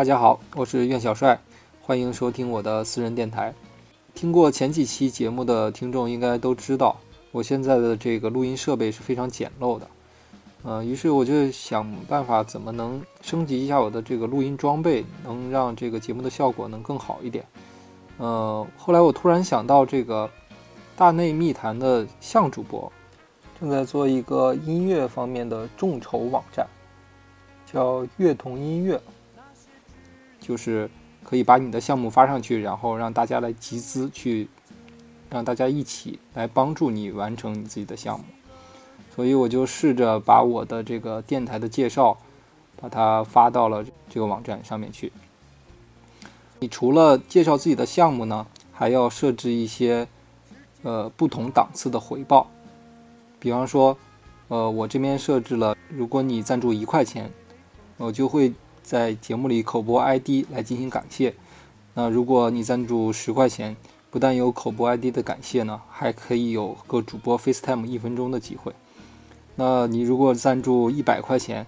[0.00, 1.38] 大家好，我是苑小帅，
[1.82, 3.52] 欢迎收听我的私人电台。
[4.14, 6.96] 听过前几期节目的听众应该都知道，
[7.32, 9.86] 我现在的这个录音设备是非常简陋的。
[10.62, 17.44] 呃，于是我就想办法怎么能升级一下我的这个录音装备，能让这个节目的效果能更好一点。
[18.16, 20.30] 呃，后来我突然想到，这个
[20.96, 22.90] 大内密谈的向主播
[23.60, 26.66] 正在做一个音乐方面的众筹网站，
[27.70, 28.98] 叫乐童音乐，
[30.40, 30.90] 就是
[31.22, 34.48] 可以把你的项目发上去，然后让大家来集资，去
[35.30, 38.24] 让大家一起来帮助你完成你自己的项目。
[39.14, 42.16] 所以我就试着把我的这个电台的介绍，
[42.80, 45.12] 把它发到了这个网站上面去。
[46.58, 50.06] 你除了介绍自己的项目呢，还要设置一些
[50.82, 52.48] 呃不同档次的回报。
[53.38, 53.96] 比方说，
[54.48, 57.30] 呃，我这边设置了，如果你赞助一块钱，
[57.96, 61.34] 我就会在节目里口播 ID 来进行感谢。
[61.94, 63.76] 那如果你赞助十块钱，
[64.10, 68.72] 不但有口播 ID 的感谢呢，还可以有个主播 FaceTime 一分钟的机会。
[69.56, 71.66] 那你如果赞助一百块钱，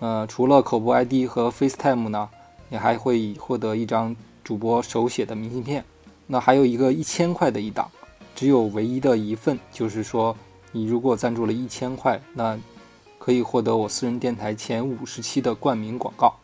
[0.00, 2.28] 呃，除了口播 ID 和 FaceTime 呢？
[2.72, 5.84] 你还会获得一张主播手写的明信片，
[6.28, 7.90] 那还有一个一千块的一档，
[8.36, 10.36] 只有唯一的一份，就是说
[10.70, 12.56] 你如果赞助了一千块，那
[13.20, 16.34] 可以获得我私人电台前五十期的冠名广告。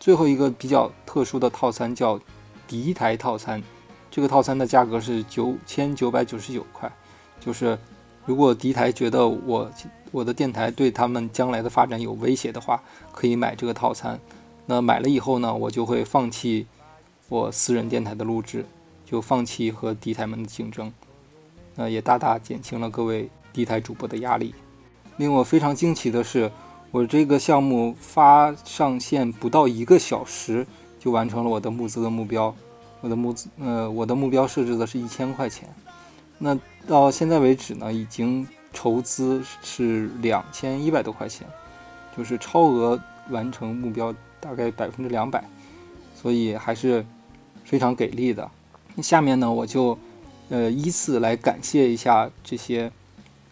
[0.00, 2.18] 最后一个比较特殊的套餐叫
[2.66, 3.62] 敌台套餐，
[4.10, 6.90] 这个套餐的价格是九千九百九十九块，
[7.38, 7.78] 就是
[8.24, 9.70] 如果敌台觉得我
[10.12, 14.18] 我的电台对他们将来的发展有威胁的话，可以买这个套餐。
[14.64, 16.66] 那买了以后呢，我就会放弃
[17.28, 18.64] 我私人电台的录制，
[19.04, 20.90] 就放弃和敌台们的竞争，
[21.74, 24.54] 那也大大减轻了各位敌台主播的压力。
[25.16, 26.50] 令我非常惊奇的是，
[26.90, 30.66] 我这个项目发上线不到一个小时，
[30.98, 32.54] 就完成了我的募资的目标。
[33.00, 35.68] 我的募资，呃，我的目标设置的是一千块钱。
[36.38, 41.46] 那到现在为止呢，已经筹资是两千一百多块钱，
[42.16, 43.00] 就是超额
[43.30, 44.14] 完成目标。
[44.38, 45.42] 大概百分之两百，
[46.14, 47.04] 所以还是
[47.64, 48.48] 非常给力的。
[49.02, 49.98] 下面呢，我就
[50.50, 52.92] 呃依次来感谢一下这些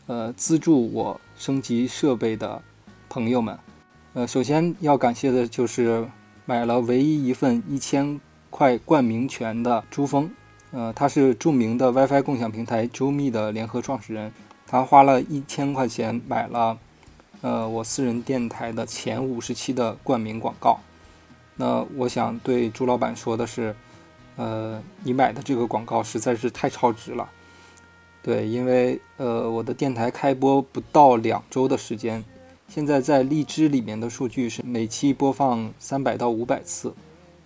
[0.06, 2.62] 呃资助我升级设备的
[3.08, 3.58] 朋友们。
[4.14, 6.06] 呃，首先要感谢的就是
[6.46, 10.30] 买了唯一一份一千块冠名权的朱峰，
[10.70, 14.32] 呃，他是著名的 WiFi 共享平台周密的联合创始人，
[14.66, 16.78] 他花了一千块钱买了。
[17.40, 20.80] 呃，我私人电台的前五十期的冠名广告，
[21.56, 23.76] 那我想对朱老板说的是，
[24.36, 27.28] 呃，你买的这个广告实在是太超值了。
[28.24, 32.24] 对，因为呃，我的电台开播不到两周的时间，
[32.68, 36.94] 现在在荔枝里面的数据是每期播放三百到五百次，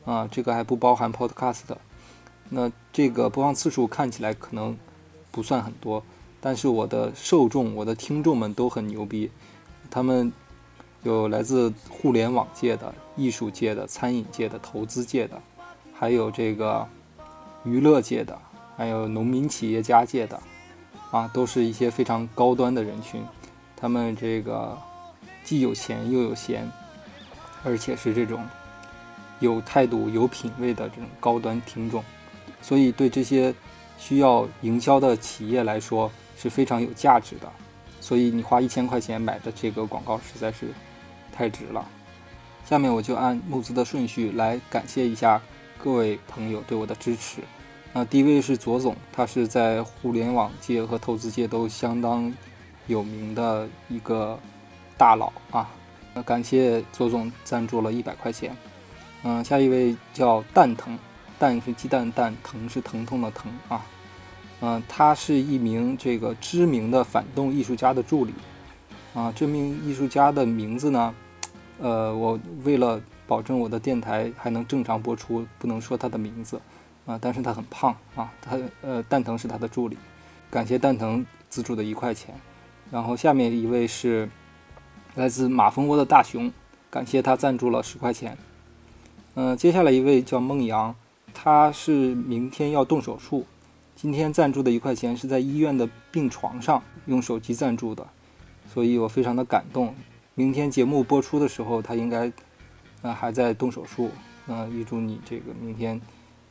[0.04, 1.64] 啊，这个还不包含 Podcast。
[2.48, 4.78] 那这个播放次数看起来可能
[5.32, 6.00] 不算很多，
[6.40, 9.28] 但是我的受众、我的听众们都很牛逼。
[9.90, 10.32] 他们
[11.02, 15.42] 有来自互联网界的、艺术界的、餐饮界的、投资界的，
[15.92, 16.86] 还有这个
[17.64, 18.38] 娱乐界的，
[18.76, 20.40] 还有农民企业家界的，
[21.10, 23.24] 啊，都是一些非常高端的人群。
[23.76, 24.76] 他们这个
[25.44, 26.70] 既有钱又有闲，
[27.64, 28.44] 而且是这种
[29.40, 32.02] 有态度、有品位的这种高端听众，
[32.60, 33.54] 所以对这些
[33.96, 37.50] 需要营销的企业来说是非常有价值的。
[38.00, 40.68] 所以你花一千块钱买的这个广告实在是
[41.32, 41.86] 太值了。
[42.64, 45.40] 下面我就按募资的顺序来感谢一下
[45.82, 47.42] 各位朋友对我的支持。
[47.92, 52.32] 那第一位是左总，他是在互联网界和投资界都相当
[52.86, 54.38] 有名的一个
[54.96, 55.68] 大佬啊。
[56.14, 58.56] 那感谢左总赞助了一百块钱。
[59.24, 60.98] 嗯，下一位叫蛋疼，
[61.38, 63.84] 蛋是鸡蛋蛋，疼是疼痛的疼啊。
[64.60, 68.34] 嗯，他是一名这个知名的反动艺术家的助理，
[69.14, 71.14] 啊，这名艺术家的名字呢，
[71.78, 76.60] 呃，我为了保证我的电台还能正常播出，不能说他的名字，
[77.08, 79.96] 啊，但是他很胖啊，他呃，蛋疼是他的助理，
[80.50, 82.34] 感谢蛋疼资助的一块钱，
[82.90, 84.28] 然后下面一位是
[85.14, 86.52] 来自马蜂窝的大熊，
[86.90, 88.36] 感谢他赞助了十块钱，
[89.36, 90.94] 嗯，接下来一位叫孟阳，
[91.32, 93.46] 他是明天要动手术。
[93.96, 98.06] 今天赞助的一块钱是在医院的病床上用手机赞助的，
[98.70, 99.94] 所以我非常的感动。
[100.34, 102.30] 明天节目播出的时候，他应该
[103.00, 104.10] 呃还在动手术。
[104.46, 106.00] 呃，预祝你这个明天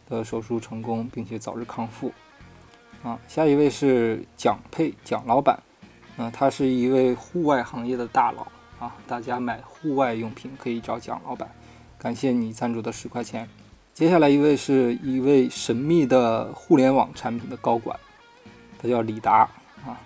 [0.09, 2.11] 的手术成功，并且早日康复。
[3.03, 5.59] 啊，下一位是蒋佩蒋老板，
[6.17, 8.47] 啊，他是一位户外行业的大佬
[8.79, 11.49] 啊，大家买户外用品可以找蒋老板。
[11.99, 13.47] 感谢你赞助的十块钱。
[13.93, 17.99] 接下来一位是一位神秘的互联网产品的高管，
[18.77, 19.49] 他叫李达
[19.85, 19.99] 啊，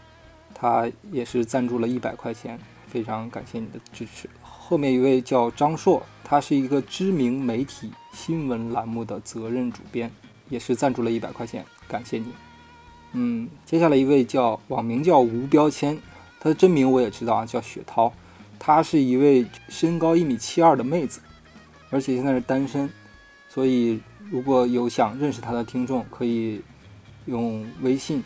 [0.54, 4.30] 他也是赞助了一百块钱，非常感谢你的支持。
[4.42, 10.12] 后面一位叫张硕，他是一个知名媒体新闻栏目的责任主编，
[10.50, 12.28] 也是赞助了一百块钱，感谢你。
[13.14, 15.98] 嗯，接下来一位叫网名叫无标签，
[16.40, 18.12] 他的真名我也知道啊，叫雪涛，
[18.58, 21.20] 她是一位身高一米七二的妹子，
[21.90, 22.90] 而且现在是单身。
[23.50, 24.00] 所以，
[24.30, 26.62] 如果有想认识他的听众，可以
[27.26, 28.24] 用微信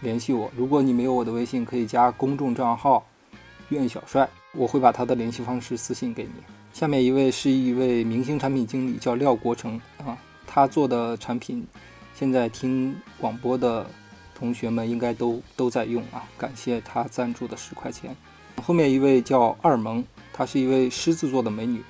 [0.00, 0.50] 联系我。
[0.54, 3.06] 如果你没有我的微信，可以加公众账号
[3.70, 6.30] “苑小帅”，我会把他的联系方式私信给你。
[6.72, 10.16] 下面一位是一位明星产品经理，叫廖国成啊，
[10.46, 11.66] 他做的产品，
[12.14, 13.86] 现在听广播的
[14.34, 16.28] 同学们应该都都在用啊。
[16.36, 18.14] 感谢他赞助的十块钱。
[18.62, 21.82] 后面一位叫二萌，她是一位狮子座的美女，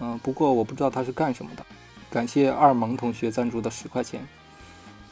[0.00, 1.64] 嗯，不过我不知道她是干什么的。
[2.10, 4.20] 感谢二萌同学赞助的十块钱。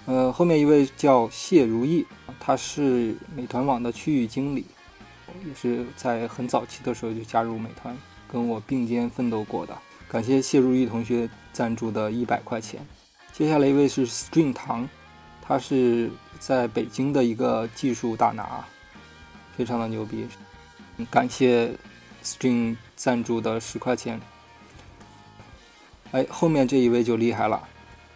[0.05, 2.07] 呃，后面一位叫谢如意，
[2.39, 4.65] 他是美团网的区域经理，
[5.45, 7.97] 也是在很早期的时候就加入美团，
[8.31, 9.77] 跟我并肩奋斗过的。
[10.09, 12.87] 感谢谢如意同学赞助的一百块钱。
[13.33, 14.89] 接下来一位是 String 糖，
[15.43, 18.65] 他是在北京的一个技术大拿，
[19.57, 20.27] 非常的牛逼。
[21.11, 21.75] 感谢
[22.23, 24.21] String 赞助的十块钱。
[26.13, 27.61] 哎，后面这一位就厉害了，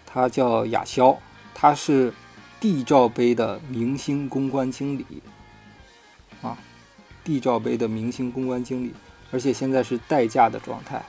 [0.07, 1.17] 他叫雅潇，
[1.53, 2.15] 他是
[2.61, 5.05] D 罩杯的明星公关经理
[7.31, 8.93] ，D 罩杯的明星公关经理，
[9.31, 11.01] 而且现在是代驾的状态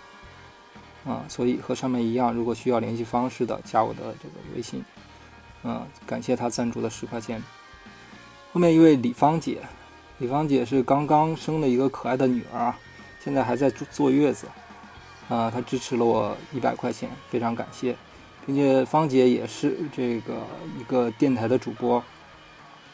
[1.03, 4.85] 啊，所以和上面一样，如果需要联系方式的，加我的这个微信，
[5.63, 7.41] 嗯，感谢他赞助的十块钱。
[8.53, 9.63] 后面一位李芳姐，
[10.19, 12.77] 李芳姐是刚刚生了一个可爱的女儿啊，
[13.23, 14.45] 现在还在坐坐月子。
[15.27, 17.95] 啊，她支持了我一百块钱，非常感谢，
[18.45, 20.45] 并且芳姐也是这个
[20.77, 22.03] 一个电台的主播，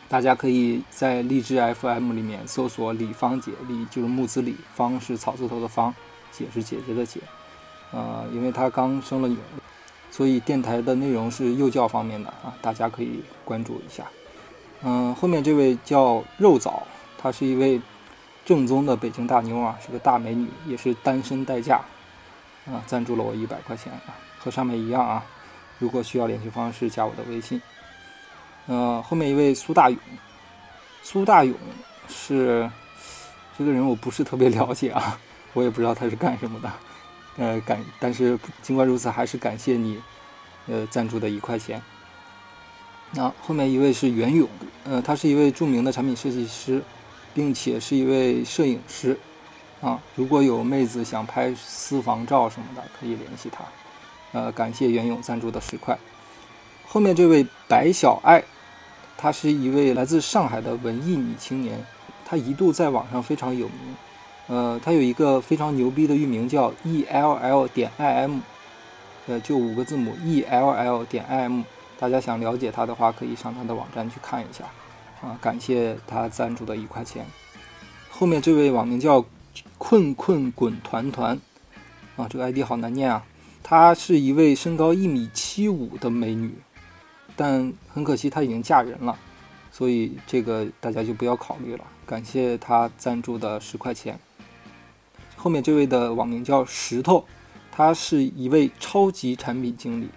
[0.10, 5.94] 大家可以在荔枝 FM 里面搜索李芳姐，李就是木子李，芳是草字头的芳，
[6.32, 7.20] 姐是姐姐的姐，
[7.92, 9.60] 呃，因为她刚生了女儿，
[10.10, 14.06] 所以电台的内容是幼教方面的啊，大家可以关注一下。
[14.84, 16.84] 嗯，后面这位叫肉枣，
[17.18, 17.82] 她是一位
[18.46, 21.82] 正宗的北京大妞啊，是个大美女，也是单身待嫁。
[22.66, 25.24] 啊，赞助了我一百块钱啊，和上面一样啊。
[25.80, 27.62] 如果需要联系方式，加我的微信。
[28.68, 29.98] 呃，后面一位苏大勇，
[31.02, 31.56] 苏大勇
[32.08, 32.70] 是
[33.58, 35.20] 这个人，我不是特别了解啊，
[35.54, 36.72] 我也不知道他是干什么的。
[37.38, 40.02] 呃，感，但是尽管如此，还是感谢你，
[40.68, 41.82] 呃，赞助的一块钱。
[43.12, 44.50] 那后面一位是袁勇，
[44.84, 46.84] 呃，他是一位著名的产品设计师，
[47.34, 49.18] 并且是一位摄影师。
[49.80, 53.64] 啊，如果有妹子想拍私房照什么的，可以联系他。
[54.34, 55.98] 呃，感谢袁勇赞助的十块。
[56.88, 58.44] 后面这位白小爱，
[59.18, 61.78] 她是一位来自上海的文艺女青年，
[62.26, 63.96] 她一度在网上非常有名。
[64.48, 68.40] 呃，她有一个非常牛逼的域名叫 e l l 点 i m，
[69.28, 71.64] 呃，就五个字母 e l l 点 i m。
[72.00, 74.64] 大家想了解她的话，可以上她的网站去看一下。
[75.22, 77.26] 啊，感谢她赞助的一块钱。
[78.10, 79.26] 后面这位网名叫。
[79.80, 81.40] 困困滚团团，
[82.16, 83.24] 啊，这个 ID 好难念啊！
[83.64, 86.54] 她是一位身高一米七五的美女，
[87.38, 89.18] 但很可惜她已经嫁人了，
[89.72, 91.86] 所以这个大家就不要考虑了。
[92.06, 94.20] 感谢她赞助的十块钱。
[95.36, 97.24] 后面这位的网名叫石头，
[97.72, 100.10] 他是一位超级产品经理，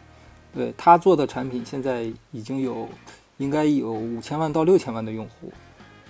[0.55, 2.89] 对他做的产品现在已经有
[3.37, 5.53] 应该有五千万到六千万的用户，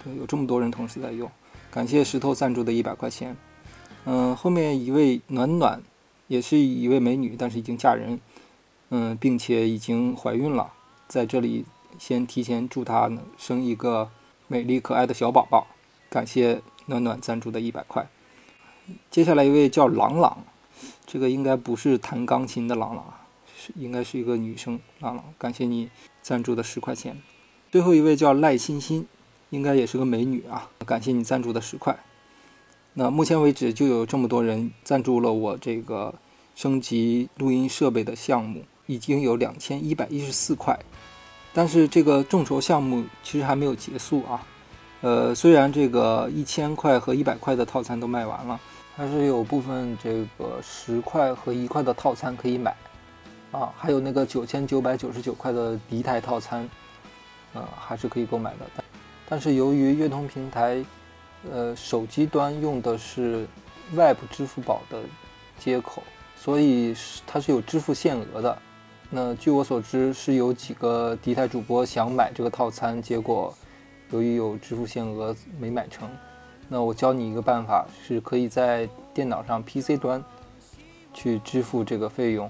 [0.05, 1.29] 对，有这么多人同时在用。
[1.73, 3.37] 感谢石头赞助的一百块钱。
[4.05, 5.83] 嗯，后面一位暖暖，
[6.29, 8.21] 也是一位美女，但是已经嫁人，
[8.91, 10.73] 嗯，并且已经怀孕了。
[11.11, 11.65] 在这里
[11.99, 14.09] 先提前祝她生一个
[14.47, 15.67] 美丽可爱的小宝宝。
[16.09, 18.09] 感谢暖暖赞助的一百块。
[19.11, 20.45] 接下来一位叫朗朗，
[21.05, 23.13] 这个应该不是弹钢琴的朗朗，
[23.59, 25.25] 是应该是一个女生朗朗。
[25.37, 25.91] 感谢你
[26.23, 27.21] 赞助的十块钱。
[27.73, 29.09] 最后一位叫赖欣欣。
[29.51, 30.71] 应该也是个美女啊！
[30.87, 31.99] 感谢你赞助的十块。
[32.95, 36.15] 那目前为止就有这么多人赞助了我这个
[36.55, 40.79] 升级录音设备的项目，已经有两千一百一十四块。
[41.53, 44.47] 但是这个众筹项目其实还没有结束啊。
[45.03, 48.61] 呃，虽然这个一千块和一百块的套餐都卖完了，
[48.97, 52.77] 但是有部分这个十块和一块的套餐可以买
[53.51, 56.69] 啊，还有那个九千九百九十九块的敌台套餐，
[57.55, 58.85] 呃，还是可以购买的。
[59.29, 60.85] 但是由于悦通平台，
[61.51, 63.47] 呃，手机端用的是
[63.95, 65.03] Web 支付宝的
[65.59, 66.03] 接口，
[66.37, 66.95] 所以
[67.27, 68.59] 它是有支付限额的。
[69.13, 73.53] 那据我所知，是有几个敌台主播想买这个套餐，结果
[74.13, 76.09] 由于有支付限额没买成。
[76.69, 80.23] 那我教你一个办法，是可以在电脑上 PC 端
[81.13, 82.49] 去支付这个费用。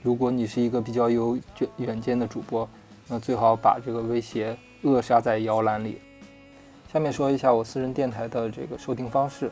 [0.00, 2.68] 如果你是一个比较有远远见的主播，
[3.08, 5.98] 那最好把这个威胁扼杀在摇篮里。
[6.92, 9.50] 下面说一下我私人电台的这个收听方式。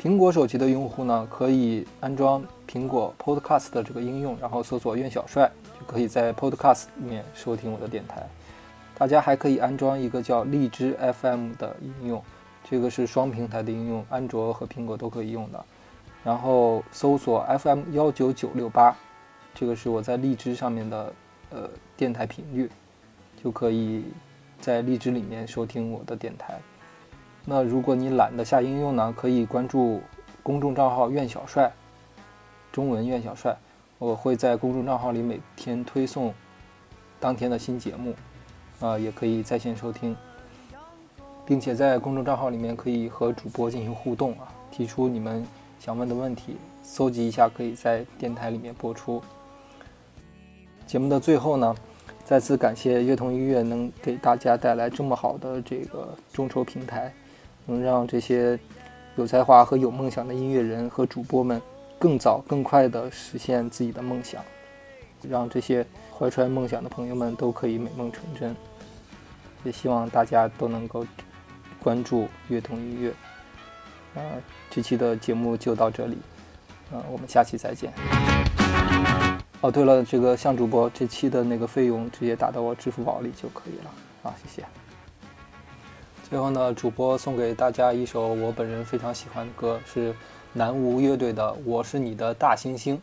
[0.00, 5.50] 苹果手机的用户呢，可以安装苹果 Podcast 的这个应用，然后搜索“苑小帅”。
[5.78, 8.24] 就可以在 Podcast 里面收听我的电台，
[8.96, 12.22] 大家还可以安装一个叫荔枝 FM 的应用，
[12.70, 15.64] 这个是双平台的应用，安卓和苹果都可以用的。
[16.22, 18.96] 然后搜索 FM 幺九九六八，
[19.54, 21.12] 这个是我在荔枝上面的
[21.50, 22.70] 呃电台频率，
[23.42, 24.04] 就可以
[24.60, 26.60] 在荔枝里面收听我的电台。
[27.44, 30.00] 那如果你懒得下应用呢，可以关注
[30.42, 31.72] 公众账号“苑小帅”，
[32.70, 33.56] 中文“苑小帅”。
[33.98, 36.34] 我会在公众账号里每天推送
[37.20, 38.14] 当天的新节目，
[38.80, 40.16] 啊，也可以在线收听，
[41.46, 45.46] 并且在公众账号里面可以和主播进行互动啊，提出你们
[45.78, 49.22] 想问的问题，搜集一下可以在电台里面播出。
[50.84, 51.74] 节目的最后呢，
[52.24, 57.12] 再次感谢乐童音乐能给大家带来这么好的这个众筹平台，
[57.66, 58.58] 能让这些
[59.16, 61.60] 有才华和有梦想的音乐人和主播们。
[61.98, 64.42] 更早、更快地实现自己的梦想，
[65.22, 65.86] 让这些
[66.18, 68.56] 怀揣梦想的朋友们都可以美梦成真。
[69.62, 71.06] 也希望大家都能够
[71.80, 73.10] 关注乐童音乐。
[74.20, 74.20] 啊，
[74.68, 76.18] 这期的节目就到这里，
[76.90, 77.92] 啊，我们下期再见。
[79.60, 83.90] 哦，对了，这个向主播这期的那个费用直接打到我支付宝里就可以了。
[84.24, 84.81] 啊，谢谢。
[86.32, 90.14] 最后呢，主播送给大家一首我本人非常喜欢的歌，是。
[90.54, 92.94] 南无乐队的《我是你的大猩猩》，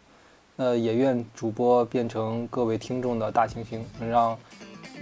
[0.56, 4.36] 那也愿主播变成各位听众的大猩猩，能让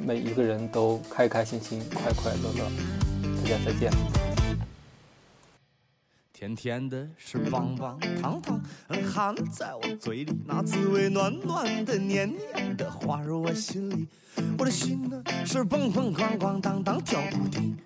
[0.02, 2.70] 每一个人都开开心心、快快乐乐。
[3.42, 3.90] 大家再见。
[6.34, 8.62] 甜甜的是棒棒糖糖，
[9.10, 14.06] 含在我嘴里，那滋味暖暖的、黏黏的，滑入我心里。
[14.58, 17.78] 我的心呢是蹦蹦咣咣当当跳不停，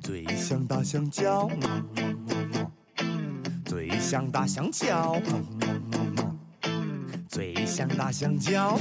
[0.00, 1.48] 最像大香蕉。
[3.64, 5.16] 最像大香蕉，
[7.28, 8.76] 最像大香蕉。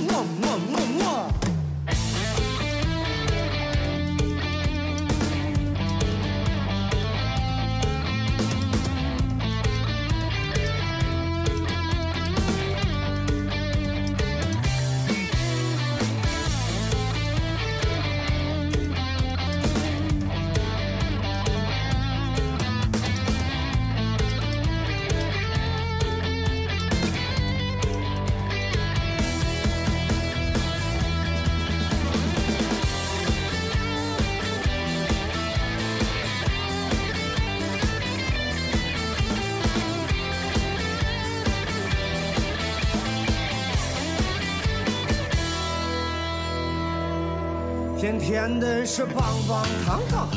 [48.21, 50.29] 甜的是棒棒糖糖，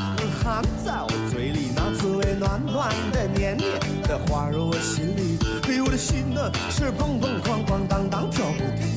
[0.42, 3.70] 含在我嘴里，那滋味暖暖的、黏黏
[4.02, 5.38] 的，滑入我心里。
[5.62, 8.88] 对我的心呢是蹦蹦哐哐当当跳不停。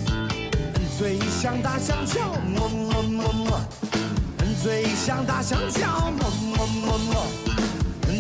[0.98, 3.62] 最像大香蕉，么么么么，
[4.64, 6.24] 嘴像大香蕉，么
[6.56, 7.28] 么么么，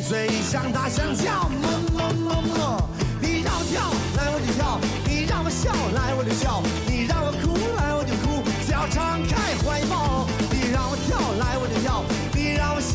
[0.07, 2.89] 嘴像大香蕉，么么么么。
[3.19, 8.43] 你让我跳，来我就跳；你让我笑，来我就笑；你让我哭，来我就哭。
[8.65, 10.26] 只要敞开怀抱。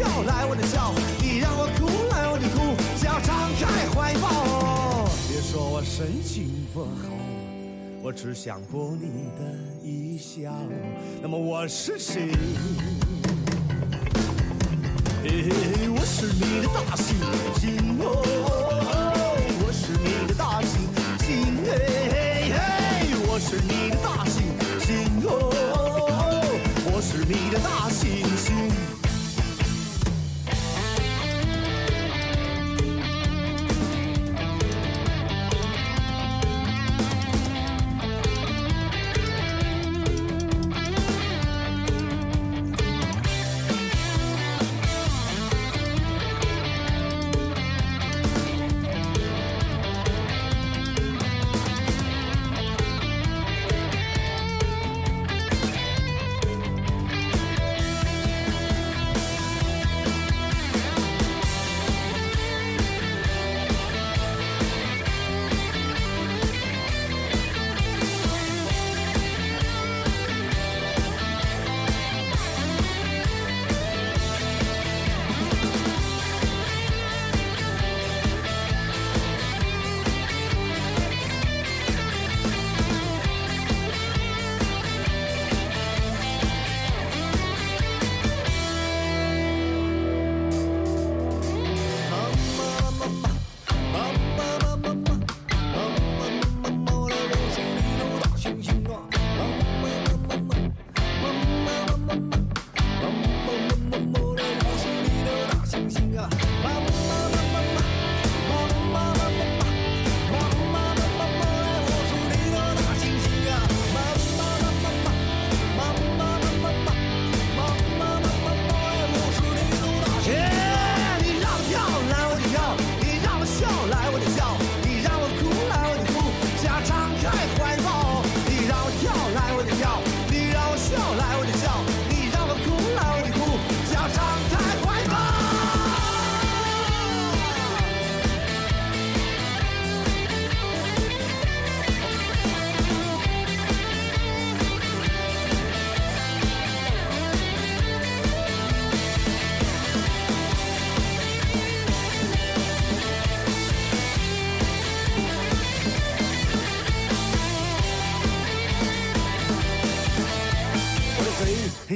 [0.03, 5.07] 笑来我就笑，你让我哭来我就哭，只要敞开怀抱。
[5.29, 6.91] 别说我身体不好，
[8.03, 9.45] 我只想博你的
[9.81, 10.53] 一笑。
[11.23, 12.33] 那么我是谁？
[15.95, 17.15] 我是你的大猩
[17.61, 17.63] 猩
[18.03, 18.05] 哦，
[19.63, 20.67] 我是你的大猩
[21.23, 21.23] 猩
[21.65, 22.51] 嘿，
[23.29, 23.73] 我是你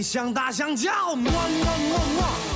[0.07, 2.56] 想大香蕉，么么么么。